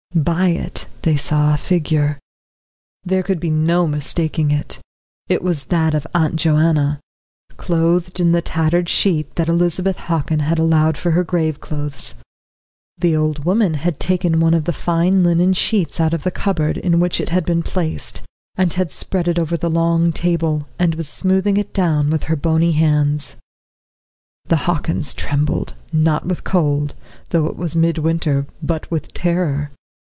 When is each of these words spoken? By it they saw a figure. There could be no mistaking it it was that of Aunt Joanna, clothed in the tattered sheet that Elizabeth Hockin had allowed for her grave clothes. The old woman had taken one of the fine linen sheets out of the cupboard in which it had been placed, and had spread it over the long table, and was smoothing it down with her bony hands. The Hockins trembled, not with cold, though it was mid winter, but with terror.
By 0.13 0.47
it 0.49 0.87
they 1.03 1.15
saw 1.15 1.53
a 1.53 1.57
figure. 1.57 2.19
There 3.05 3.23
could 3.23 3.39
be 3.39 3.49
no 3.49 3.87
mistaking 3.87 4.51
it 4.51 4.77
it 5.29 5.41
was 5.41 5.63
that 5.65 5.93
of 5.95 6.05
Aunt 6.13 6.35
Joanna, 6.35 6.99
clothed 7.55 8.19
in 8.19 8.33
the 8.33 8.41
tattered 8.41 8.89
sheet 8.89 9.33
that 9.35 9.47
Elizabeth 9.47 9.95
Hockin 9.97 10.39
had 10.41 10.59
allowed 10.59 10.97
for 10.97 11.11
her 11.11 11.23
grave 11.23 11.61
clothes. 11.61 12.15
The 12.97 13.15
old 13.15 13.45
woman 13.45 13.75
had 13.75 14.01
taken 14.01 14.41
one 14.41 14.53
of 14.53 14.65
the 14.65 14.73
fine 14.73 15.23
linen 15.23 15.53
sheets 15.53 15.97
out 15.97 16.13
of 16.13 16.23
the 16.23 16.29
cupboard 16.31 16.75
in 16.75 16.99
which 16.99 17.21
it 17.21 17.29
had 17.29 17.45
been 17.45 17.63
placed, 17.63 18.21
and 18.57 18.73
had 18.73 18.91
spread 18.91 19.29
it 19.29 19.39
over 19.39 19.55
the 19.55 19.69
long 19.71 20.11
table, 20.11 20.67
and 20.77 20.93
was 20.95 21.07
smoothing 21.07 21.55
it 21.55 21.73
down 21.73 22.09
with 22.09 22.23
her 22.23 22.35
bony 22.35 22.73
hands. 22.73 23.37
The 24.49 24.57
Hockins 24.67 25.13
trembled, 25.15 25.73
not 25.93 26.25
with 26.25 26.43
cold, 26.43 26.95
though 27.29 27.45
it 27.45 27.55
was 27.55 27.77
mid 27.77 27.97
winter, 27.99 28.45
but 28.61 28.91
with 28.91 29.13
terror. 29.13 29.71